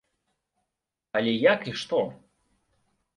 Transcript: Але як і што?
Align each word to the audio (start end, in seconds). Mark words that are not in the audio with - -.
Але 1.19 1.33
як 1.53 1.67
і 1.73 1.73
што? 1.83 1.99